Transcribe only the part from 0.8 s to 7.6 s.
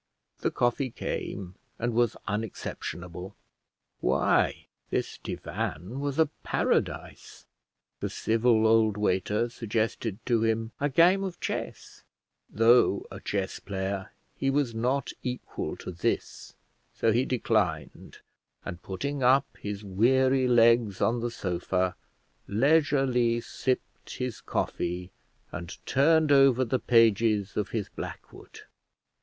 came, and was unexceptionable. Why, this divan was a paradise!